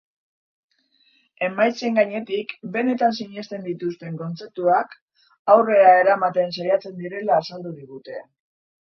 Emaitzen 1.47 1.99
gainetik, 1.99 2.55
benetan 2.79 3.15
sinesten 3.19 3.67
dituzten 3.69 4.19
kontzeptuak 4.25 4.99
aurrera 5.57 5.95
eramaten 6.03 6.61
saiatzen 6.61 7.01
direla 7.07 7.43
azaldu 7.43 7.81
digute. 7.81 8.23